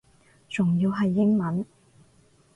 [0.49, 1.63] 仲要係英文